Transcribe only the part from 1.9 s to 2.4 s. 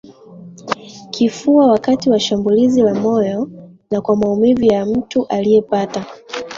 wa